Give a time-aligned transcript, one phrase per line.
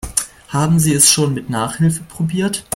[0.47, 2.65] Haben Sie es schon mit Nachhilfe probiert?